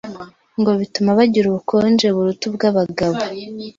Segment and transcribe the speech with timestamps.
[0.59, 3.17] ngo bituma bagira ubukonje buruta ubw’abagabo